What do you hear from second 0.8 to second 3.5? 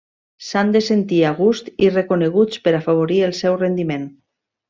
sentir a gust i reconeguts per afavorir el